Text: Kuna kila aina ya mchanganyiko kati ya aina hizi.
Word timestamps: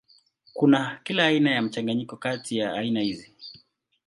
Kuna 0.53 0.99
kila 1.03 1.25
aina 1.25 1.51
ya 1.51 1.61
mchanganyiko 1.61 2.17
kati 2.17 2.57
ya 2.57 2.73
aina 2.73 3.01
hizi. 3.01 3.33